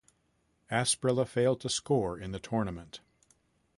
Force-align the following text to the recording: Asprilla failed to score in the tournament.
Asprilla 0.71 1.27
failed 1.27 1.61
to 1.61 1.69
score 1.69 2.17
in 2.17 2.31
the 2.31 2.39
tournament. 2.39 3.01